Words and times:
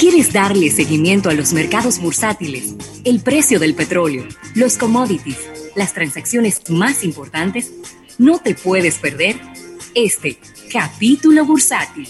quieres 0.00 0.32
darle 0.32 0.70
seguimiento 0.70 1.28
a 1.28 1.34
los 1.34 1.52
mercados 1.52 2.00
bursátiles, 2.00 2.74
el 3.04 3.20
precio 3.20 3.60
del 3.60 3.74
petróleo, 3.74 4.24
los 4.54 4.78
commodities, 4.78 5.72
las 5.76 5.92
transacciones 5.92 6.70
más 6.70 7.04
importantes, 7.04 7.70
no 8.16 8.38
te 8.38 8.54
puedes 8.54 8.96
perder 8.96 9.36
este 9.94 10.38
capítulo 10.72 11.44
bursátil. 11.44 12.08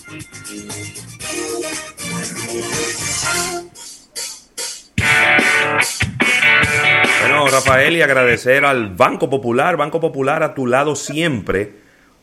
Bueno, 7.22 7.49
Rafael, 7.49 7.97
y 7.97 8.03
agradecer 8.03 8.65
al 8.65 8.95
Banco 8.95 9.29
Popular, 9.29 9.77
Banco 9.77 9.99
Popular 9.99 10.45
a 10.45 10.54
tu 10.54 10.69
lado 10.69 10.95
siempre, 10.95 11.72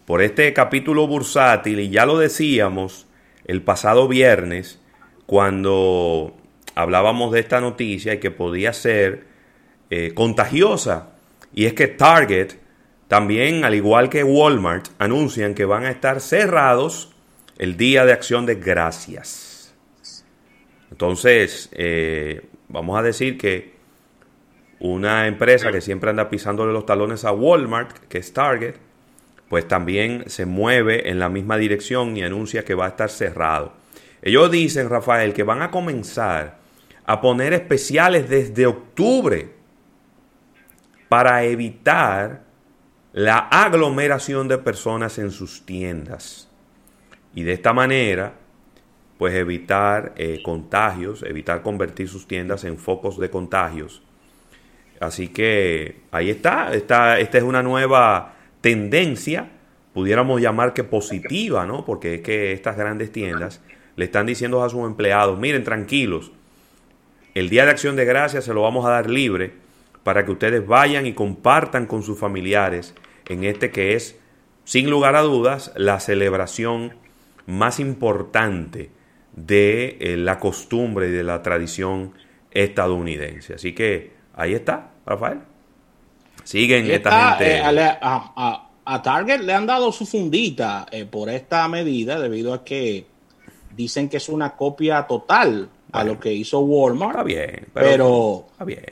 por 0.05 0.21
este 0.21 0.53
capítulo 0.53 1.07
bursátil. 1.07 1.81
Y 1.81 1.89
ya 1.89 2.05
lo 2.05 2.17
decíamos 2.17 3.05
el 3.43 3.61
pasado 3.63 4.07
viernes, 4.07 4.79
cuando 5.27 6.35
hablábamos 6.73 7.31
de 7.31 7.41
esta 7.41 7.61
noticia 7.61 8.15
y 8.15 8.19
que 8.19 8.31
podía 8.31 8.73
ser 8.73 9.27
eh, 9.91 10.13
contagiosa. 10.15 11.09
Y 11.53 11.65
es 11.65 11.73
que 11.73 11.87
Target 11.87 12.53
también, 13.07 13.63
al 13.63 13.75
igual 13.75 14.09
que 14.09 14.23
Walmart, 14.23 14.87
anuncian 14.97 15.53
que 15.53 15.65
van 15.65 15.85
a 15.85 15.91
estar 15.91 16.19
cerrados 16.19 17.13
el 17.57 17.77
Día 17.77 18.05
de 18.05 18.13
Acción 18.13 18.45
de 18.45 18.55
Gracias. 18.55 19.75
Entonces, 20.91 21.69
eh, 21.73 22.47
vamos 22.69 22.97
a 22.97 23.03
decir 23.03 23.37
que 23.37 23.75
una 24.79 25.27
empresa 25.27 25.71
que 25.71 25.81
siempre 25.81 26.09
anda 26.09 26.29
pisándole 26.29 26.73
los 26.73 26.85
talones 26.85 27.25
a 27.25 27.31
Walmart, 27.31 27.97
que 28.07 28.19
es 28.19 28.31
Target, 28.33 28.75
pues 29.49 29.67
también 29.67 30.25
se 30.27 30.45
mueve 30.45 31.09
en 31.09 31.19
la 31.19 31.29
misma 31.29 31.57
dirección 31.57 32.15
y 32.17 32.23
anuncia 32.23 32.63
que 32.63 32.75
va 32.75 32.85
a 32.85 32.89
estar 32.89 33.09
cerrado. 33.09 33.73
Ellos 34.27 34.51
dicen, 34.51 34.89
Rafael, 34.89 35.31
que 35.31 35.43
van 35.43 35.61
a 35.61 35.71
comenzar 35.71 36.57
a 37.05 37.21
poner 37.21 37.53
especiales 37.53 38.27
desde 38.27 38.65
octubre 38.65 39.53
para 41.07 41.45
evitar 41.45 42.43
la 43.13 43.37
aglomeración 43.37 44.49
de 44.49 44.57
personas 44.57 45.17
en 45.17 45.31
sus 45.31 45.65
tiendas. 45.65 46.49
Y 47.35 47.43
de 47.43 47.53
esta 47.53 47.71
manera, 47.71 48.33
pues 49.17 49.33
evitar 49.33 50.13
eh, 50.17 50.41
contagios, 50.43 51.23
evitar 51.23 51.61
convertir 51.61 52.09
sus 52.09 52.27
tiendas 52.27 52.65
en 52.65 52.77
focos 52.77 53.17
de 53.17 53.29
contagios. 53.29 54.03
Así 54.99 55.29
que 55.29 56.01
ahí 56.11 56.31
está, 56.31 56.73
esta, 56.73 57.17
esta 57.17 57.37
es 57.37 57.45
una 57.45 57.63
nueva 57.63 58.33
tendencia, 58.59 59.51
pudiéramos 59.93 60.41
llamar 60.41 60.73
que 60.73 60.83
positiva, 60.83 61.65
¿no? 61.65 61.85
Porque 61.85 62.15
es 62.15 62.21
que 62.21 62.51
estas 62.51 62.75
grandes 62.75 63.13
tiendas 63.13 63.61
le 63.97 64.05
están 64.05 64.25
diciendo 64.25 64.63
a 64.63 64.69
sus 64.69 64.85
empleados, 64.85 65.37
miren, 65.37 65.65
tranquilos, 65.65 66.31
el 67.33 67.49
Día 67.49 67.65
de 67.65 67.71
Acción 67.71 67.95
de 67.97 68.05
Gracias 68.05 68.45
se 68.45 68.53
lo 68.53 68.61
vamos 68.61 68.85
a 68.85 68.89
dar 68.89 69.09
libre 69.09 69.53
para 70.03 70.23
que 70.23 70.31
ustedes 70.31 70.65
vayan 70.65 71.05
y 71.05 71.13
compartan 71.13 71.85
con 71.85 72.03
sus 72.03 72.17
familiares 72.17 72.95
en 73.27 73.43
este 73.43 73.71
que 73.71 73.95
es, 73.95 74.17
sin 74.63 74.89
lugar 74.89 75.15
a 75.15 75.21
dudas, 75.21 75.73
la 75.75 75.99
celebración 75.99 76.93
más 77.45 77.79
importante 77.79 78.91
de 79.35 79.97
eh, 79.99 80.17
la 80.17 80.39
costumbre 80.39 81.09
y 81.09 81.11
de 81.11 81.23
la 81.23 81.41
tradición 81.41 82.13
estadounidense. 82.51 83.55
Así 83.55 83.73
que 83.73 84.13
ahí 84.33 84.53
está, 84.53 84.91
Rafael. 85.05 85.39
Siguen 86.43 86.89
esta 86.89 87.37
gente. 87.37 87.57
Eh, 87.57 87.97
a, 88.01 89.01
Target 89.03 89.41
le 89.41 89.53
han 89.53 89.65
dado 89.65 89.91
su 89.91 90.05
fundita 90.05 90.85
eh, 90.91 91.05
por 91.05 91.29
esta 91.29 91.67
medida 91.67 92.19
debido 92.19 92.53
a 92.53 92.63
que 92.63 93.05
dicen 93.77 94.09
que 94.09 94.17
es 94.17 94.27
una 94.27 94.57
copia 94.57 95.07
total 95.07 95.69
a 95.93 96.03
lo 96.03 96.19
que 96.19 96.33
hizo 96.33 96.59
Walmart. 96.59 97.11
Está 97.11 97.23
bien, 97.23 97.67
pero, 97.73 98.45
está 98.51 98.65
bien. 98.65 98.83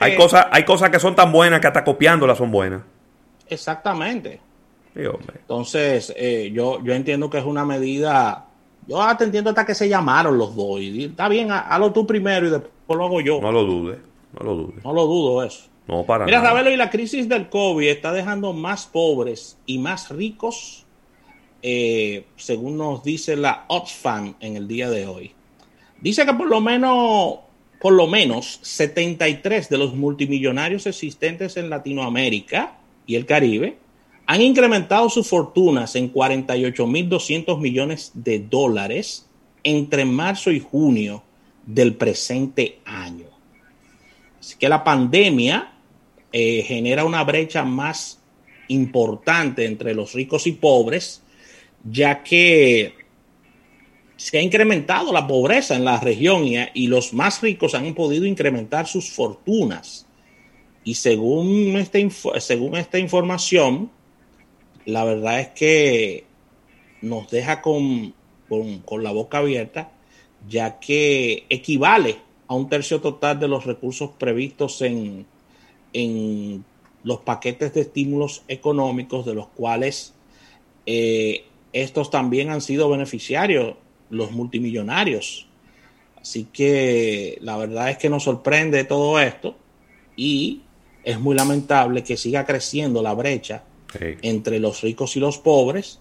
hay 0.00 0.16
cosas, 0.16 0.46
hay 0.50 0.64
cosas 0.64 0.90
que 0.90 0.98
son 0.98 1.14
tan 1.14 1.32
buenas 1.32 1.60
que 1.60 1.68
hasta 1.68 1.84
copiándolas 1.84 2.36
son 2.36 2.50
buenas. 2.50 2.82
Exactamente. 3.48 4.40
Entonces, 4.94 6.12
eh, 6.16 6.50
yo, 6.52 6.82
yo 6.82 6.92
entiendo 6.92 7.28
que 7.28 7.38
es 7.38 7.44
una 7.44 7.64
medida. 7.64 8.46
Yo 8.86 9.00
hasta 9.00 9.24
entiendo 9.24 9.50
hasta 9.50 9.64
que 9.64 9.74
se 9.74 9.88
llamaron 9.88 10.36
los 10.36 10.54
dos. 10.54 10.80
Y 10.80 11.04
está 11.04 11.28
bien, 11.28 11.50
hazlo 11.50 11.92
tú 11.92 12.06
primero 12.06 12.46
y 12.46 12.50
después 12.50 12.98
lo 12.98 13.04
hago 13.04 13.20
yo. 13.20 13.40
No 13.40 13.50
lo 13.50 13.64
dudes, 13.64 13.98
no 14.38 14.44
lo 14.44 14.54
dudes. 14.54 14.84
No 14.84 14.92
lo 14.92 15.06
dudo 15.06 15.42
eso. 15.42 15.64
No, 15.86 16.04
para 16.04 16.24
Mira, 16.24 16.40
Ravelo, 16.40 16.70
y 16.70 16.76
la 16.76 16.90
crisis 16.90 17.28
del 17.28 17.48
COVID 17.48 17.88
está 17.88 18.12
dejando 18.12 18.52
más 18.52 18.86
pobres 18.86 19.58
y 19.66 19.78
más 19.78 20.10
ricos, 20.10 20.83
eh, 21.66 22.26
según 22.36 22.76
nos 22.76 23.02
dice 23.02 23.36
la 23.36 23.64
Oxfam 23.68 24.34
en 24.40 24.56
el 24.56 24.68
día 24.68 24.90
de 24.90 25.06
hoy. 25.06 25.32
Dice 25.98 26.26
que 26.26 26.34
por 26.34 26.46
lo 26.46 26.60
menos, 26.60 27.36
por 27.80 27.94
lo 27.94 28.06
menos 28.06 28.58
73 28.60 29.70
de 29.70 29.78
los 29.78 29.94
multimillonarios 29.94 30.86
existentes 30.86 31.56
en 31.56 31.70
Latinoamérica 31.70 32.76
y 33.06 33.14
el 33.14 33.24
Caribe 33.24 33.78
han 34.26 34.42
incrementado 34.42 35.08
sus 35.08 35.26
fortunas 35.26 35.96
en 35.96 36.12
48.200 36.12 37.58
millones 37.58 38.10
de 38.12 38.40
dólares 38.40 39.26
entre 39.62 40.04
marzo 40.04 40.50
y 40.50 40.60
junio 40.60 41.22
del 41.64 41.94
presente 41.94 42.80
año. 42.84 43.28
Así 44.38 44.56
que 44.58 44.68
la 44.68 44.84
pandemia 44.84 45.72
eh, 46.30 46.62
genera 46.66 47.06
una 47.06 47.24
brecha 47.24 47.64
más 47.64 48.20
importante 48.68 49.64
entre 49.64 49.94
los 49.94 50.12
ricos 50.12 50.46
y 50.46 50.52
pobres, 50.52 51.22
ya 51.84 52.22
que 52.22 52.94
se 54.16 54.38
ha 54.38 54.42
incrementado 54.42 55.12
la 55.12 55.26
pobreza 55.26 55.76
en 55.76 55.84
la 55.84 56.00
región 56.00 56.44
y, 56.46 56.86
los 56.86 57.12
más 57.12 57.42
ricos 57.42 57.74
han 57.74 57.94
podido 57.94 58.24
incrementar 58.24 58.86
sus 58.86 59.10
fortunas. 59.10 60.06
Y 60.82 60.94
según 60.94 61.76
esta, 61.76 61.98
según 62.40 62.76
esta 62.76 62.98
información, 62.98 63.90
la 64.86 65.04
verdad 65.04 65.40
es 65.40 65.48
que 65.48 66.24
nos 67.02 67.30
deja 67.30 67.60
con, 67.60 68.14
la 68.48 69.10
boca 69.12 69.38
abierta, 69.38 69.90
ya 70.48 70.78
que 70.78 71.44
equivale 71.48 72.18
a 72.46 72.54
un 72.54 72.68
tercio 72.68 73.00
total 73.00 73.40
de 73.40 73.48
los 73.48 73.64
recursos 73.64 74.10
previstos 74.18 74.80
en, 74.82 75.26
en 75.92 76.64
los 77.02 77.20
paquetes 77.20 77.74
de 77.74 77.82
estímulos 77.82 78.42
económicos, 78.48 79.26
de 79.26 79.34
los 79.34 79.48
cuales 79.48 80.14
eh, 80.86 81.44
estos 81.74 82.08
también 82.08 82.50
han 82.50 82.62
sido 82.62 82.88
beneficiarios, 82.88 83.74
los 84.08 84.30
multimillonarios. 84.30 85.48
Así 86.16 86.46
que 86.50 87.36
la 87.42 87.58
verdad 87.58 87.90
es 87.90 87.98
que 87.98 88.08
nos 88.08 88.22
sorprende 88.22 88.84
todo 88.84 89.18
esto 89.20 89.56
y 90.16 90.62
es 91.02 91.20
muy 91.20 91.34
lamentable 91.34 92.02
que 92.02 92.16
siga 92.16 92.46
creciendo 92.46 93.02
la 93.02 93.12
brecha 93.12 93.64
entre 94.22 94.60
los 94.60 94.80
ricos 94.80 95.16
y 95.16 95.20
los 95.20 95.38
pobres. 95.38 96.00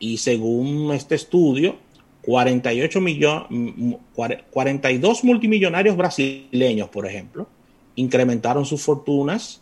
Y 0.00 0.16
según 0.16 0.90
este 0.92 1.14
estudio, 1.14 1.76
48 2.22 3.00
millones, 3.00 3.98
42 4.50 5.24
multimillonarios 5.24 5.96
brasileños, 5.96 6.88
por 6.88 7.06
ejemplo, 7.06 7.46
incrementaron 7.94 8.64
sus 8.64 8.82
fortunas 8.82 9.60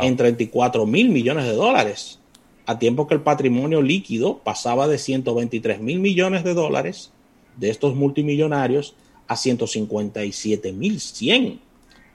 en 0.00 0.16
34 0.16 0.86
mil 0.86 1.08
millones 1.08 1.44
de 1.44 1.52
dólares, 1.54 2.20
a 2.66 2.78
tiempo 2.78 3.06
que 3.06 3.14
el 3.14 3.20
patrimonio 3.20 3.82
líquido 3.82 4.38
pasaba 4.38 4.88
de 4.88 4.98
123 4.98 5.80
mil 5.80 6.00
millones 6.00 6.44
de 6.44 6.54
dólares 6.54 7.12
de 7.56 7.70
estos 7.70 7.94
multimillonarios 7.94 8.94
a 9.28 9.36
157 9.36 10.72
mil 10.72 11.00
100 11.00 11.60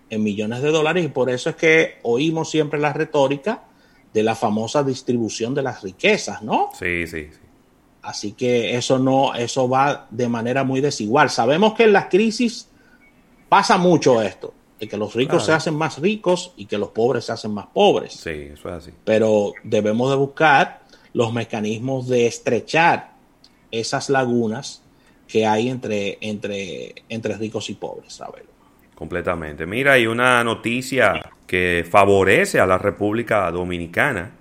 en 0.10 0.24
millones 0.24 0.62
de 0.62 0.72
dólares 0.72 1.06
y 1.06 1.10
por 1.10 1.30
eso 1.30 1.52
es 1.52 1.56
que 1.56 2.00
oímos 2.04 2.50
siempre 2.50 2.80
la 2.80 2.94
retórica 2.94 3.64
de 4.14 4.24
la 4.24 4.36
famosa 4.36 4.84
distribución 4.84 5.54
de 5.54 5.62
las 5.62 5.84
riquezas, 5.84 6.42
¿no? 6.42 6.70
Sí, 6.74 7.06
sí, 7.06 7.28
sí. 7.32 7.40
Así 8.02 8.32
que 8.32 8.76
eso 8.76 8.98
no, 8.98 9.36
eso 9.36 9.70
va 9.70 10.08
de 10.10 10.30
manera 10.30 10.64
muy 10.64 10.82
desigual. 10.82 11.30
Sabemos 11.30 11.74
que 11.74 11.84
en 11.84 11.94
las 11.94 12.06
crisis 12.06 12.68
pasa 13.50 13.78
mucho 13.78 14.22
esto, 14.22 14.54
de 14.80 14.88
que 14.88 14.98
los 14.98 15.14
ricos 15.14 15.46
se 15.46 15.52
hacen 15.52 15.76
más 15.76 16.00
ricos 16.00 16.54
y 16.56 16.66
que 16.66 16.78
los 16.78 16.90
pobres 16.90 17.26
se 17.26 17.34
hacen 17.34 17.54
más 17.54 17.68
pobres. 17.68 18.14
Sí, 18.14 18.50
eso 18.54 18.70
es 18.70 18.76
así. 18.76 18.92
Pero 19.04 19.54
debemos 19.64 20.10
de 20.10 20.16
buscar 20.16 20.82
los 21.14 21.34
mecanismos 21.34 22.08
de 22.08 22.28
estrechar 22.28 23.12
esas 23.72 24.10
lagunas 24.10 24.82
que 25.28 25.46
hay 25.46 25.70
entre, 25.70 26.18
entre, 26.22 26.96
entre 27.10 27.36
ricos 27.36 27.70
y 27.70 27.76
pobres, 27.76 28.14
¿sabes? 28.14 28.44
Completamente. 28.96 29.66
Mira, 29.66 29.94
hay 29.94 30.08
una 30.08 30.44
noticia 30.44 31.32
que 31.46 31.86
favorece 31.90 32.60
a 32.60 32.66
la 32.66 32.78
República 32.78 33.50
Dominicana. 33.52 34.32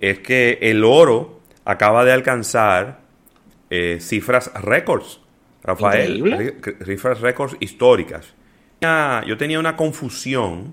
Es 0.00 0.18
que 0.20 0.58
el 0.60 0.84
oro 0.84 1.40
acaba 1.64 2.04
de 2.04 2.12
alcanzar 2.12 3.00
eh, 3.70 3.98
cifras 4.00 4.52
récords, 4.54 5.20
Rafael. 5.62 6.54
Cifras 6.84 7.20
récords 7.20 7.56
históricas. 7.60 8.34
Yo 9.26 9.36
tenía 9.36 9.58
una 9.58 9.76
confusión 9.76 10.72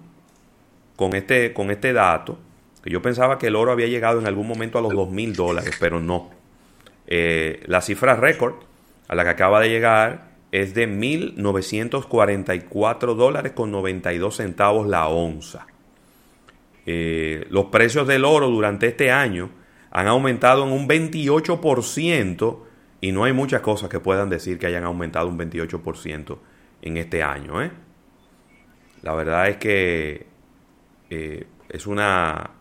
con 0.95 1.15
este, 1.15 1.53
con 1.53 1.71
este 1.71 1.93
dato, 1.93 2.37
que 2.83 2.89
yo 2.89 3.01
pensaba 3.01 3.37
que 3.37 3.47
el 3.47 3.55
oro 3.55 3.71
había 3.71 3.87
llegado 3.87 4.19
en 4.19 4.27
algún 4.27 4.47
momento 4.47 4.77
a 4.77 4.81
los 4.81 4.93
dos 4.93 5.09
mil 5.09 5.35
dólares, 5.35 5.75
pero 5.79 5.99
no. 5.99 6.29
Eh, 7.07 7.63
la 7.65 7.81
cifra 7.81 8.15
récord 8.15 8.55
a 9.07 9.15
la 9.15 9.23
que 9.23 9.29
acaba 9.29 9.59
de 9.59 9.69
llegar 9.69 10.31
es 10.51 10.73
de 10.73 10.87
1.944 10.87 13.15
dólares 13.15 13.53
con 13.53 13.71
92 13.71 14.35
centavos 14.35 14.87
la 14.87 15.07
onza. 15.07 15.65
Eh, 16.85 17.45
los 17.49 17.65
precios 17.65 18.07
del 18.07 18.25
oro 18.25 18.49
durante 18.49 18.87
este 18.87 19.11
año 19.11 19.49
han 19.91 20.07
aumentado 20.07 20.65
en 20.65 20.71
un 20.71 20.87
28% 20.87 22.59
y 23.01 23.11
no 23.11 23.23
hay 23.23 23.33
muchas 23.33 23.61
cosas 23.61 23.89
que 23.89 23.99
puedan 23.99 24.29
decir 24.29 24.59
que 24.59 24.67
hayan 24.67 24.83
aumentado 24.83 25.27
un 25.27 25.37
28% 25.37 26.37
en 26.81 26.97
este 26.97 27.23
año. 27.23 27.61
¿eh? 27.61 27.71
La 29.03 29.13
verdad 29.13 29.49
es 29.49 29.57
que 29.57 30.27
eh, 31.09 31.47
es 31.69 31.87
una 31.87 32.51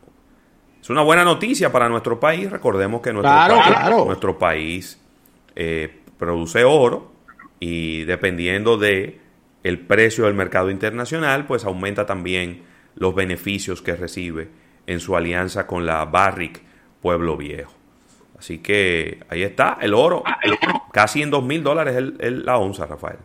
es 0.81 0.89
una 0.91 1.03
buena 1.03 1.25
noticia 1.25 1.71
para 1.71 1.89
nuestro 1.89 2.19
país. 2.19 2.51
Recordemos 2.51 3.03
que 3.03 3.13
nuestro 3.13 3.33
país, 3.33 4.07
Nuestro 4.07 4.39
país 4.39 5.01
produce 6.17 6.65
oro 6.65 7.13
y 7.59 8.05
dependiendo 8.05 8.79
de 8.79 9.21
el 9.63 9.79
precio 9.79 10.25
del 10.25 10.35
mercado 10.35 10.71
internacional, 10.71 11.47
pues 11.47 11.65
aumenta 11.65 12.07
también 12.07 12.63
los 12.95 13.15
beneficios 13.15 13.83
que 13.83 13.95
recibe 13.95 14.49
en 14.87 15.01
su 15.01 15.17
alianza 15.17 15.67
con 15.67 15.87
la 15.87 16.05
Barrick 16.07 16.63
Pueblo 17.01 17.37
Viejo. 17.37 17.73
Así 18.39 18.59
que 18.59 19.21
ahí 19.29 19.43
está, 19.43 19.77
el 19.81 19.93
oro, 19.93 20.25
casi 20.93 21.23
en 21.23 21.31
dos 21.31 21.45
mil 21.45 21.63
dólares 21.63 21.95
el, 21.97 22.45
la 22.45 22.57
onza, 22.57 22.87
Rafael. 22.87 23.19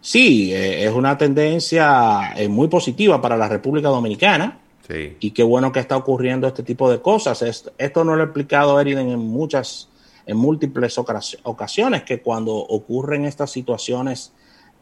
Sí, 0.00 0.52
eh, 0.52 0.84
es 0.84 0.92
una 0.92 1.18
tendencia 1.18 2.32
eh, 2.36 2.48
muy 2.48 2.68
positiva 2.68 3.20
para 3.20 3.36
la 3.36 3.48
República 3.48 3.88
Dominicana. 3.88 4.58
Sí. 4.86 5.16
Y 5.20 5.32
qué 5.32 5.42
bueno 5.42 5.70
que 5.72 5.80
está 5.80 5.96
ocurriendo 5.96 6.46
este 6.46 6.62
tipo 6.62 6.90
de 6.90 7.00
cosas. 7.00 7.42
Esto, 7.42 8.04
no 8.04 8.16
lo 8.16 8.22
he 8.22 8.24
explicado 8.26 8.80
Eriden 8.80 9.10
en 9.10 9.18
muchas, 9.18 9.88
en 10.24 10.36
múltiples 10.36 10.96
ocasiones, 10.98 12.04
que 12.04 12.22
cuando 12.22 12.54
ocurren 12.54 13.26
estas 13.26 13.50
situaciones, 13.50 14.32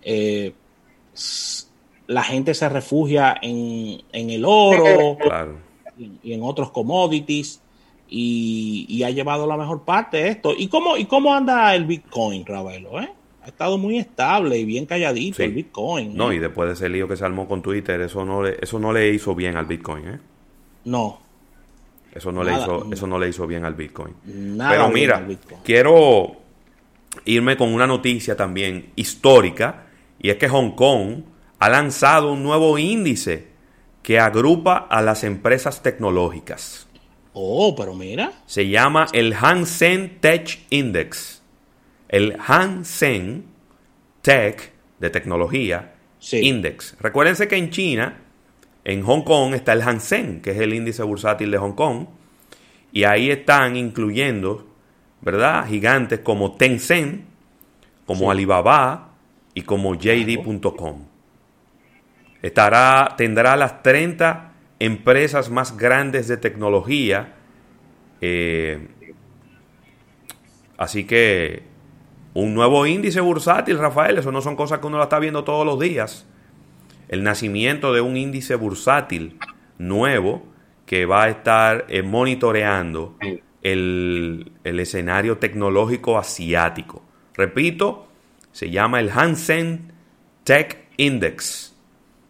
eh, 0.02 0.52
la 2.06 2.22
gente 2.22 2.54
se 2.54 2.68
refugia 2.68 3.36
en, 3.42 4.00
el 4.12 4.44
oro 4.44 5.18
y, 5.98 6.32
en 6.32 6.42
otros 6.42 6.70
commodities 6.70 7.60
y, 8.08 9.02
ha 9.02 9.10
llevado 9.10 9.46
la 9.46 9.56
mejor 9.56 9.84
parte 9.84 10.18
de 10.18 10.28
esto. 10.28 10.52
¿Y 10.56 10.68
cómo, 10.68 10.96
y 10.96 11.06
cómo 11.06 11.34
anda 11.34 11.74
el 11.74 11.84
Bitcoin, 11.84 12.46
Ravelo? 12.46 13.00
Eh? 13.00 13.12
Ha 13.46 13.50
estado 13.50 13.78
muy 13.78 13.96
estable 13.96 14.58
y 14.58 14.64
bien 14.64 14.86
calladito 14.86 15.40
el 15.40 15.52
Bitcoin. 15.52 16.16
No, 16.16 16.32
y 16.32 16.40
después 16.40 16.68
de 16.68 16.74
ese 16.74 16.88
lío 16.88 17.06
que 17.06 17.16
se 17.16 17.24
armó 17.24 17.46
con 17.46 17.62
Twitter, 17.62 18.00
eso 18.00 18.24
no 18.24 18.42
le, 18.42 18.56
eso 18.60 18.80
no 18.80 18.92
le 18.92 19.08
hizo 19.14 19.36
bien 19.36 19.56
al 19.56 19.66
Bitcoin. 19.66 20.08
¿eh? 20.08 20.18
No. 20.86 21.20
Eso 22.12 22.32
no, 22.32 22.42
le 22.42 22.52
hizo, 22.52 22.88
eso 22.92 23.06
no 23.06 23.20
le 23.20 23.28
hizo 23.28 23.46
bien 23.46 23.64
al 23.64 23.74
Bitcoin. 23.74 24.16
Pero 24.58 24.88
mira, 24.88 25.24
quiero 25.62 26.32
irme 27.24 27.56
con 27.56 27.72
una 27.72 27.86
noticia 27.86 28.36
también 28.36 28.90
histórica, 28.96 29.86
y 30.18 30.30
es 30.30 30.38
que 30.38 30.48
Hong 30.48 30.72
Kong 30.72 31.22
ha 31.60 31.68
lanzado 31.68 32.32
un 32.32 32.42
nuevo 32.42 32.76
índice 32.78 33.46
que 34.02 34.18
agrupa 34.18 34.88
a 34.90 35.02
las 35.02 35.22
empresas 35.22 35.84
tecnológicas. 35.84 36.88
Oh, 37.32 37.76
pero 37.76 37.94
mira. 37.94 38.32
Se 38.46 38.68
llama 38.68 39.06
el 39.12 39.34
Hang 39.34 39.66
Seng 39.66 40.18
Tech 40.18 40.66
Index. 40.70 41.44
El 42.08 42.36
Hang 42.38 42.84
Seng 42.84 43.44
Tech 44.22 44.72
de 44.98 45.10
tecnología 45.10 45.94
Index. 46.32 46.96
Recuérdense 47.00 47.46
que 47.48 47.56
en 47.56 47.70
China, 47.70 48.18
en 48.84 49.02
Hong 49.02 49.22
Kong, 49.22 49.54
está 49.54 49.72
el 49.72 49.82
Hang 49.82 50.00
Seng, 50.00 50.40
que 50.40 50.52
es 50.52 50.58
el 50.58 50.74
índice 50.74 51.02
bursátil 51.02 51.50
de 51.50 51.58
Hong 51.58 51.74
Kong. 51.74 52.06
Y 52.92 53.04
ahí 53.04 53.30
están 53.30 53.76
incluyendo, 53.76 54.66
¿verdad? 55.20 55.66
Gigantes 55.66 56.20
como 56.20 56.56
Tencent, 56.56 57.24
como 58.06 58.30
Alibaba 58.30 59.14
y 59.54 59.62
como 59.62 59.94
JD.com 59.94 61.16
estará, 62.46 63.14
tendrá 63.16 63.56
las 63.56 63.82
30 63.82 64.52
empresas 64.78 65.50
más 65.50 65.76
grandes 65.76 66.28
de 66.28 66.36
tecnología. 66.36 67.34
Eh, 68.20 68.88
así 70.78 71.04
que 71.04 71.62
un 72.42 72.52
nuevo 72.52 72.86
índice 72.86 73.20
bursátil, 73.20 73.78
Rafael, 73.78 74.18
eso 74.18 74.30
no 74.30 74.42
son 74.42 74.56
cosas 74.56 74.78
que 74.78 74.86
uno 74.86 74.98
la 74.98 75.04
está 75.04 75.18
viendo 75.18 75.42
todos 75.42 75.64
los 75.64 75.80
días. 75.80 76.26
El 77.08 77.22
nacimiento 77.22 77.94
de 77.94 78.02
un 78.02 78.14
índice 78.18 78.56
bursátil 78.56 79.38
nuevo 79.78 80.44
que 80.84 81.06
va 81.06 81.24
a 81.24 81.28
estar 81.30 81.86
eh, 81.88 82.02
monitoreando 82.02 83.16
el, 83.62 84.52
el, 84.64 84.80
escenario 84.80 85.38
tecnológico 85.38 86.18
asiático. 86.18 87.02
Repito, 87.32 88.06
se 88.52 88.68
llama 88.68 89.00
el 89.00 89.10
Hansen 89.10 89.92
Tech 90.44 90.88
Index 90.98 91.74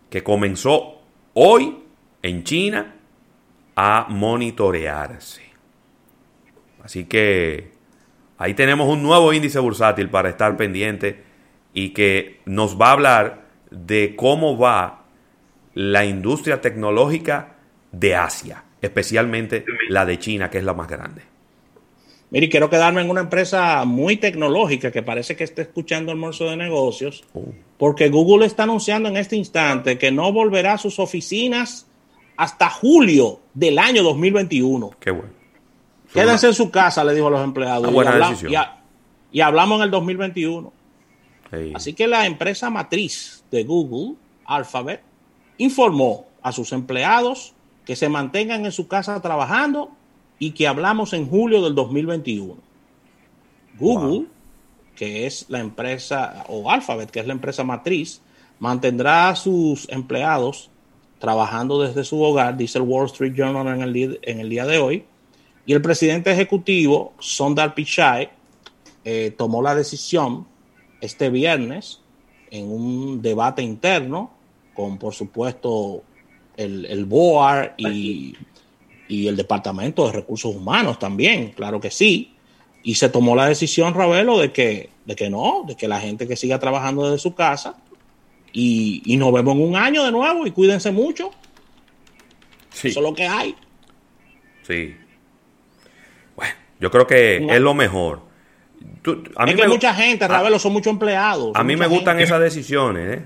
que 0.09 0.23
comenzó 0.23 1.00
hoy 1.35 1.79
en 2.23 2.44
China 2.44 2.94
a 3.75 4.06
monitorearse. 4.09 5.43
Así 6.85 7.06
que 7.06 7.75
ahí 8.38 8.55
tenemos 8.55 8.88
un 8.88 9.03
nuevo 9.03 9.33
índice 9.33 9.59
bursátil 9.59 10.09
para 10.09 10.29
estar 10.29 10.56
pendiente 10.56 11.23
y 11.73 11.91
que 11.91 12.41
nos 12.47 12.81
va 12.81 12.88
a 12.88 12.93
hablar 12.93 13.47
de 13.71 14.15
cómo 14.17 14.56
va 14.56 15.05
la 15.75 16.05
industria 16.05 16.61
tecnológica 16.61 17.56
de 17.93 18.15
Asia, 18.15 18.65
especialmente 18.81 19.65
la 19.88 20.06
de 20.06 20.19
China, 20.19 20.50
que 20.50 20.59
es 20.59 20.65
la 20.65 20.75
más 20.75 20.88
grande. 20.88 21.23
Mire, 22.31 22.49
quiero 22.49 22.69
quedarme 22.69 23.03
en 23.03 23.11
una 23.11 23.21
empresa 23.21 23.85
muy 23.85 24.17
tecnológica 24.17 24.91
que 24.91 25.03
parece 25.03 25.37
que 25.37 25.44
está 25.44 25.62
escuchando 25.62 26.11
almuerzo 26.11 26.50
de 26.50 26.56
negocios, 26.56 27.25
oh. 27.35 27.44
porque 27.79 28.09
Google 28.09 28.47
está 28.47 28.65
anunciando 28.65 29.09
en 29.09 29.17
este 29.17 29.37
instante 29.37 29.97
que 29.97 30.11
no 30.11 30.33
volverá 30.33 30.75
a 30.75 30.79
sus 30.79 30.99
oficinas 30.99 31.87
hasta 32.37 32.69
julio 32.69 33.41
del 33.55 33.79
año 33.79 34.03
2021. 34.03 34.91
Qué 34.99 35.11
bueno. 35.11 35.29
Quédense 36.17 36.47
en 36.49 36.55
su 36.55 36.71
casa, 36.71 37.05
le 37.05 37.15
dijo 37.15 37.29
a 37.29 37.31
los 37.31 37.45
empleados. 37.45 37.93
y, 39.33 39.41
hablamos 39.41 39.79
en 39.79 39.85
el 39.85 39.91
2021. 39.91 40.73
Así 41.75 41.95
que 41.95 42.07
la 42.07 42.27
empresa 42.27 42.71
matriz 42.71 43.45
de 43.51 43.65
Google, 43.65 44.17
Alphabet, 44.45 45.03
informó 45.59 46.27
a 46.43 46.53
sus 46.53 46.73
empleados 46.73 47.55
que 47.85 47.97
se 47.97 48.09
mantengan 48.09 48.65
en 48.65 48.73
su 48.73 48.89
casa 48.89 49.21
trabajando 49.21 49.91
y 50.39 50.51
que 50.51 50.67
hablamos 50.67 51.13
en 51.13 51.29
julio 51.29 51.63
del 51.63 51.75
2021. 51.75 52.57
Google, 53.79 54.27
que 54.95 55.27
es 55.27 55.47
la 55.49 55.61
empresa, 55.61 56.45
o 56.49 56.71
Alphabet, 56.71 57.11
que 57.11 57.21
es 57.21 57.26
la 57.26 57.33
empresa 57.33 57.62
matriz, 57.62 58.23
mantendrá 58.59 59.29
a 59.29 59.37
sus 59.37 59.88
empleados 59.88 60.71
trabajando 61.19 61.81
desde 61.81 62.05
su 62.05 62.21
hogar, 62.23 62.57
dice 62.57 62.79
el 62.79 62.85
Wall 62.85 63.07
Street 63.07 63.35
Journal 63.35 63.67
en 63.69 63.83
el, 63.83 63.93
día, 63.93 64.09
en 64.23 64.40
el 64.40 64.49
día 64.50 64.67
de 64.67 64.79
hoy. 64.79 65.05
Y 65.66 65.73
el 65.73 65.82
presidente 65.82 66.30
ejecutivo, 66.30 67.12
Sondar 67.18 67.75
Pichai, 67.75 68.30
eh, 69.04 69.35
tomó 69.37 69.62
la 69.62 69.75
decisión 69.75 70.46
este 71.00 71.28
viernes 71.28 72.00
en 72.50 72.70
un 72.70 73.20
debate 73.20 73.62
interno 73.62 74.32
con, 74.75 74.99
por 74.99 75.14
supuesto, 75.14 76.02
el, 76.56 76.87
el 76.87 77.04
BOAR 77.04 77.75
y 77.76 78.37
y 79.08 79.28
el 79.28 79.37
Departamento 79.37 80.06
de 80.06 80.12
Recursos 80.12 80.54
Humanos 80.54 80.99
también, 80.99 81.50
claro 81.50 81.80
que 81.80 81.90
sí. 81.90 82.32
Y 82.82 82.94
se 82.94 83.08
tomó 83.08 83.35
la 83.35 83.46
decisión, 83.46 83.94
Ravelo, 83.94 84.38
de 84.38 84.52
que, 84.52 84.90
de 85.04 85.16
que 85.16 85.28
no, 85.28 85.64
de 85.66 85.76
que 85.76 85.88
la 85.88 86.00
gente 86.00 86.28
que 86.28 86.37
siga 86.37 86.58
trabajando 86.58 87.04
desde 87.04 87.18
su 87.18 87.35
casa 87.35 87.76
y, 88.52 89.16
nos 89.18 89.32
vemos 89.32 89.56
en 89.56 89.62
un 89.62 89.76
año 89.76 90.04
de 90.04 90.12
nuevo 90.12 90.46
y 90.46 90.50
cuídense 90.50 90.90
mucho. 90.90 91.30
Eso 92.73 92.88
es 92.88 92.96
lo 92.96 93.14
que 93.14 93.26
hay. 93.26 93.54
Sí. 94.62 94.94
Yo 96.80 96.90
creo 96.90 97.06
que 97.06 97.37
es 97.37 97.61
lo 97.61 97.75
mejor. 97.75 98.21
a 99.37 99.45
mí 99.45 99.52
es 99.52 99.56
que 99.56 99.68
mucha 99.68 99.95
gente, 99.95 100.26
Ravelo, 100.28 100.59
son 100.59 100.73
muchos 100.73 100.92
empleados. 100.92 101.52
A 101.54 101.64
mí 101.64 101.76
me 101.76 101.87
gustan 101.87 102.21
esas 102.21 102.40
decisiones, 102.40 103.18
¿eh? 103.18 103.23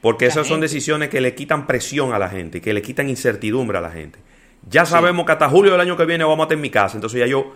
Porque 0.00 0.26
esas 0.26 0.46
son 0.46 0.60
decisiones 0.60 1.10
que 1.10 1.20
le 1.20 1.34
quitan 1.34 1.66
presión 1.66 2.14
a 2.14 2.18
la 2.18 2.28
gente, 2.28 2.60
que 2.60 2.72
le 2.72 2.80
quitan 2.80 3.08
incertidumbre 3.08 3.78
a 3.78 3.80
la 3.82 3.90
gente. 3.90 4.18
Ya 4.68 4.86
sabemos 4.86 5.26
que 5.26 5.32
hasta 5.32 5.48
julio 5.48 5.72
del 5.72 5.80
año 5.80 5.96
que 5.96 6.06
viene 6.06 6.24
vamos 6.24 6.40
a 6.40 6.42
estar 6.44 6.56
en 6.56 6.62
mi 6.62 6.70
casa. 6.70 6.96
Entonces 6.96 7.20
ya 7.20 7.26
yo, 7.26 7.52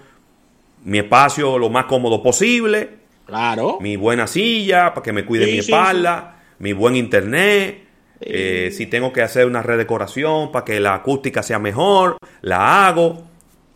mi 0.84 0.98
espacio 0.98 1.58
lo 1.58 1.70
más 1.70 1.86
cómodo 1.86 2.22
posible. 2.22 2.90
Claro. 3.26 3.78
Mi 3.80 3.96
buena 3.96 4.26
silla 4.26 4.92
para 4.92 5.02
que 5.02 5.12
me 5.12 5.24
cuide 5.24 5.46
mi 5.46 5.58
espalda. 5.58 6.42
Mi 6.58 6.72
buen 6.72 6.96
internet. 6.96 7.84
Eh, 8.20 8.70
si 8.72 8.86
tengo 8.86 9.12
que 9.12 9.22
hacer 9.22 9.46
una 9.46 9.62
redecoración 9.62 10.52
para 10.52 10.64
que 10.64 10.80
la 10.80 10.94
acústica 10.94 11.42
sea 11.42 11.58
mejor, 11.58 12.16
la 12.42 12.86
hago. 12.86 13.24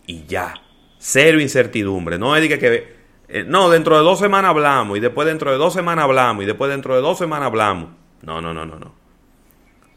Y 0.07 0.25
ya. 0.27 0.55
Cero 0.99 1.41
incertidumbre. 1.41 2.19
No 2.19 2.37
es 2.37 2.49
que, 2.59 2.97
eh, 3.29 3.45
no, 3.47 3.71
dentro 3.71 3.97
de 3.97 4.03
dos 4.03 4.19
semanas 4.19 4.51
hablamos. 4.51 4.99
Y 4.99 5.01
después 5.01 5.27
dentro 5.27 5.51
de 5.51 5.59
dos 5.59 5.73
semanas 5.73 6.05
hablamos. 6.05 6.43
Y 6.43 6.47
después 6.47 6.71
dentro 6.71 6.95
de 6.95 7.01
dos 7.01 7.19
semanas 7.19 7.47
hablamos. 7.47 7.91
No, 8.23 8.41
no, 8.41 8.53
no, 8.53 8.67
no, 8.67 8.79
no. 8.79 8.93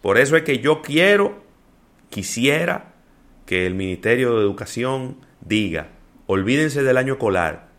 Por 0.02 0.18
eso 0.18 0.36
es 0.36 0.44
que 0.44 0.60
yo 0.60 0.82
quiero, 0.82 1.44
quisiera 2.10 2.94
que 3.46 3.66
el 3.66 3.76
Ministerio 3.76 4.36
de 4.36 4.42
Educación 4.42 5.18
diga, 5.42 5.90
olvídense 6.28 6.84
del 6.84 6.98
año 6.98 7.14
escolar, 7.14 7.70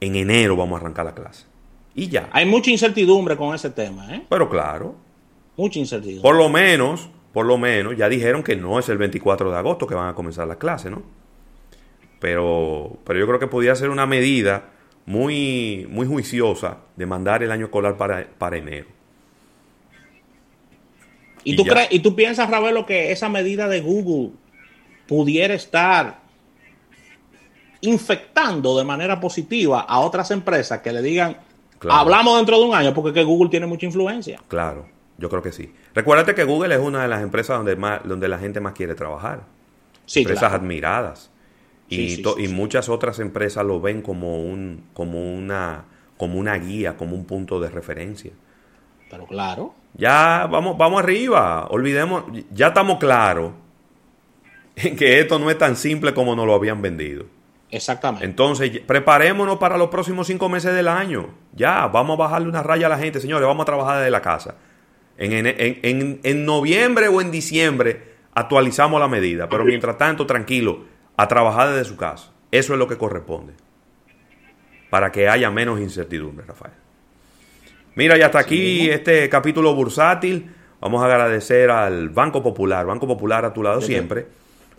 en 0.00 0.16
enero 0.16 0.56
vamos 0.56 0.78
a 0.78 0.80
arrancar 0.82 1.04
la 1.04 1.14
clase. 1.14 1.46
Y 1.94 2.08
ya. 2.08 2.28
Hay 2.32 2.46
mucha 2.46 2.70
incertidumbre 2.70 3.36
con 3.36 3.54
ese 3.54 3.70
tema, 3.70 4.14
¿eh? 4.14 4.26
Pero 4.28 4.48
claro. 4.48 4.96
Mucha 5.56 5.78
incertidumbre. 5.78 6.22
Por 6.22 6.36
lo 6.36 6.48
menos, 6.48 7.10
por 7.32 7.46
lo 7.46 7.58
menos, 7.58 7.96
ya 7.96 8.08
dijeron 8.08 8.42
que 8.42 8.56
no 8.56 8.78
es 8.78 8.88
el 8.88 8.98
24 8.98 9.50
de 9.50 9.58
agosto 9.58 9.86
que 9.86 9.94
van 9.94 10.08
a 10.08 10.14
comenzar 10.14 10.46
las 10.48 10.56
clases, 10.56 10.90
¿no? 10.90 11.02
Pero, 12.22 12.98
pero 13.04 13.18
yo 13.18 13.26
creo 13.26 13.40
que 13.40 13.48
podría 13.48 13.74
ser 13.74 13.90
una 13.90 14.06
medida 14.06 14.66
muy, 15.06 15.88
muy 15.90 16.06
juiciosa 16.06 16.78
de 16.94 17.04
mandar 17.04 17.42
el 17.42 17.50
año 17.50 17.64
escolar 17.64 17.96
para, 17.96 18.28
para 18.38 18.58
enero. 18.58 18.86
¿Y, 21.42 21.56
tú 21.56 21.64
crees, 21.64 21.88
¿Y 21.90 21.98
tú 21.98 22.14
piensas, 22.14 22.48
Ravelo, 22.48 22.86
que 22.86 23.10
esa 23.10 23.28
medida 23.28 23.66
de 23.66 23.80
Google 23.80 24.30
pudiera 25.08 25.52
estar 25.54 26.20
infectando 27.80 28.78
de 28.78 28.84
manera 28.84 29.18
positiva 29.18 29.80
a 29.80 29.98
otras 29.98 30.30
empresas 30.30 30.80
que 30.80 30.92
le 30.92 31.02
digan, 31.02 31.36
hablamos 31.90 32.36
dentro 32.36 32.60
de 32.60 32.66
un 32.66 32.74
año, 32.76 32.94
porque 32.94 33.12
que 33.12 33.24
Google 33.24 33.50
tiene 33.50 33.66
mucha 33.66 33.86
influencia? 33.86 34.38
Claro, 34.46 34.86
yo 35.18 35.28
creo 35.28 35.42
que 35.42 35.50
sí. 35.50 35.74
Recuérdate 35.92 36.36
que 36.36 36.44
Google 36.44 36.72
es 36.72 36.80
una 36.80 37.02
de 37.02 37.08
las 37.08 37.20
empresas 37.20 37.56
donde, 37.56 37.74
más, 37.74 38.00
donde 38.04 38.28
la 38.28 38.38
gente 38.38 38.60
más 38.60 38.74
quiere 38.74 38.94
trabajar. 38.94 39.42
empresas 40.14 40.52
admiradas. 40.52 41.32
Y, 41.92 42.44
y 42.44 42.48
muchas 42.48 42.88
otras 42.88 43.18
empresas 43.18 43.64
lo 43.64 43.80
ven 43.80 44.02
como, 44.02 44.42
un, 44.42 44.84
como, 44.94 45.34
una, 45.34 45.84
como 46.16 46.38
una 46.38 46.54
guía, 46.56 46.96
como 46.96 47.14
un 47.14 47.24
punto 47.24 47.60
de 47.60 47.70
referencia. 47.70 48.32
Pero 49.10 49.26
claro. 49.26 49.74
Ya 49.94 50.48
vamos, 50.50 50.78
vamos 50.78 51.02
arriba. 51.02 51.66
Olvidemos, 51.68 52.24
ya 52.50 52.68
estamos 52.68 52.98
claros 52.98 53.52
en 54.76 54.96
que 54.96 55.20
esto 55.20 55.38
no 55.38 55.50
es 55.50 55.58
tan 55.58 55.76
simple 55.76 56.14
como 56.14 56.34
nos 56.34 56.46
lo 56.46 56.54
habían 56.54 56.80
vendido. 56.80 57.26
Exactamente. 57.70 58.26
Entonces, 58.26 58.80
preparémonos 58.86 59.58
para 59.58 59.78
los 59.78 59.88
próximos 59.88 60.26
cinco 60.26 60.48
meses 60.48 60.74
del 60.74 60.88
año. 60.88 61.30
Ya, 61.54 61.86
vamos 61.86 62.18
a 62.18 62.24
bajarle 62.24 62.48
una 62.48 62.62
raya 62.62 62.86
a 62.86 62.90
la 62.90 62.98
gente, 62.98 63.18
señores, 63.18 63.46
vamos 63.46 63.62
a 63.62 63.66
trabajar 63.66 63.98
desde 63.98 64.10
la 64.10 64.20
casa. 64.20 64.56
En, 65.16 65.46
en, 65.46 66.20
en, 66.22 66.44
noviembre 66.44 67.08
o 67.08 67.20
en 67.20 67.30
diciembre 67.30 68.12
actualizamos 68.34 69.00
la 69.00 69.08
medida, 69.08 69.48
pero 69.48 69.64
mientras 69.64 69.96
tanto, 69.96 70.26
tranquilo, 70.26 70.84
a 71.16 71.28
trabajar 71.28 71.70
desde 71.70 71.84
su 71.84 71.96
casa. 71.96 72.32
Eso 72.50 72.72
es 72.72 72.78
lo 72.78 72.88
que 72.88 72.98
corresponde. 72.98 73.54
Para 74.90 75.10
que 75.10 75.28
haya 75.28 75.50
menos 75.50 75.80
incertidumbre, 75.80 76.44
Rafael. 76.46 76.74
Mira, 77.94 78.16
y 78.16 78.22
hasta 78.22 78.38
aquí 78.38 78.88
este 78.90 79.28
capítulo 79.28 79.74
bursátil. 79.74 80.54
Vamos 80.80 81.02
a 81.02 81.06
agradecer 81.06 81.70
al 81.70 82.08
Banco 82.08 82.42
Popular, 82.42 82.86
Banco 82.86 83.06
Popular 83.06 83.44
a 83.44 83.52
tu 83.52 83.62
lado 83.62 83.80
siempre. 83.80 84.26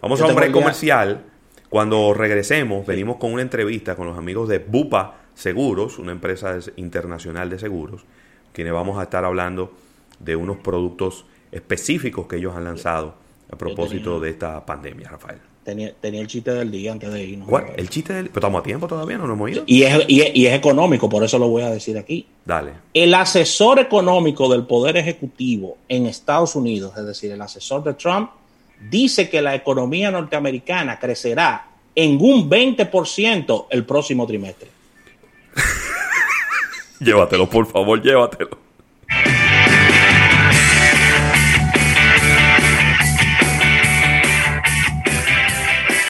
Vamos 0.02 0.20
a 0.22 0.26
un 0.26 0.36
break 0.36 0.52
comercial. 0.52 1.24
Cuando 1.70 2.14
regresemos, 2.14 2.86
venimos 2.86 3.18
con 3.18 3.34
una 3.34 3.42
entrevista 3.42 3.96
con 3.96 4.06
los 4.06 4.18
amigos 4.18 4.50
de 4.50 4.60
Bupa 4.60 5.16
Seguros, 5.34 5.98
una 5.98 6.12
empresa 6.12 6.60
internacional 6.76 7.50
de 7.50 7.58
seguros, 7.58 8.06
quienes 8.52 8.74
vamos 8.74 9.00
a 9.00 9.04
estar 9.04 9.26
hablando 9.26 9.74
de 10.20 10.36
unos 10.36 10.58
productos 10.58 11.26
específicos 11.52 12.28
que 12.28 12.36
ellos 12.36 12.56
han 12.56 12.66
lanzado 12.66 13.16
a 13.52 13.58
propósito 13.58 14.20
de 14.20 14.30
esta 14.30 14.64
pandemia, 14.66 15.10
Rafael. 15.10 15.53
Tenía, 15.64 15.94
el 16.02 16.28
chiste 16.28 16.52
del 16.52 16.70
día 16.70 16.92
antes 16.92 17.12
de 17.12 17.24
irnos. 17.24 17.48
¿Cuál? 17.48 17.68
¿El 17.78 17.90
chiste 17.90 18.14
del 18.14 18.28
Pero 18.28 18.40
estamos 18.40 18.60
a 18.60 18.64
tiempo 18.64 18.88
todavía, 18.88 19.18
no 19.18 19.28
nos 19.28 19.36
hemos 19.36 19.50
ido. 19.50 19.64
Y 19.66 19.84
es, 19.84 20.04
y, 20.08 20.46
es, 20.46 20.54
económico, 20.54 21.08
por 21.08 21.24
eso 21.24 21.40
lo 21.40 21.48
voy 21.48 21.64
a 21.64 21.70
decir 21.70 21.98
aquí. 21.98 22.28
Dale. 22.46 22.74
El 22.94 23.14
asesor 23.14 23.80
económico 23.80 24.50
del 24.50 24.66
Poder 24.66 24.98
Ejecutivo 24.98 25.78
en 25.88 26.06
Estados 26.06 26.56
Unidos, 26.56 26.94
es 26.98 27.06
decir, 27.06 27.32
el 27.32 27.42
asesor 27.42 27.84
de 27.84 27.94
Trump, 27.94 28.32
dice 28.90 29.30
que 29.30 29.42
la 29.42 29.56
economía 29.56 30.12
norteamericana 30.12 31.00
crecerá 31.00 31.68
en 31.96 32.18
un 32.20 32.50
20% 32.50 33.68
el 33.70 33.86
próximo 33.86 34.28
trimestre. 34.28 34.70
llévatelo, 37.00 37.50
por 37.50 37.66
favor, 37.68 38.02
llévatelo. 38.02 38.63